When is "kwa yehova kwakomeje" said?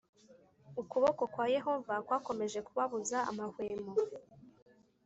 1.33-2.59